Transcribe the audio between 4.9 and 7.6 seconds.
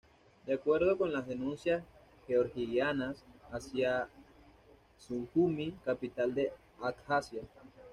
Sujumi, capital de Abjasia.